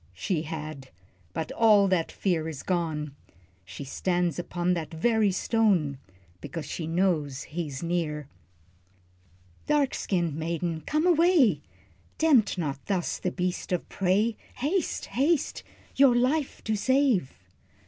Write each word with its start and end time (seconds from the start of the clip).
She 0.15 0.41
had 0.41 0.89
but 1.31 1.51
all 1.51 1.87
that 1.89 2.11
fear 2.11 2.49
is 2.49 2.63
gone, 2.63 3.15
She 3.63 3.83
stands 3.83 4.39
upon 4.39 4.73
that 4.73 4.91
very 4.91 5.31
stone, 5.31 5.99
Because 6.41 6.65
she 6.65 6.87
knows 6.87 7.43
he's 7.43 7.83
near. 7.83 8.27
"Dark 9.67 9.93
skinned 9.93 10.33
maiden, 10.33 10.81
come 10.87 11.05
away, 11.05 11.61
Tempt 12.17 12.57
not 12.57 12.83
thus 12.87 13.19
the 13.19 13.29
beast 13.29 13.71
of 13.71 13.87
prey, 13.89 14.37
Haste, 14.55 15.05
haste, 15.05 15.61
your 15.95 16.15
life 16.15 16.63
to 16.63 16.75
save." 16.75 17.37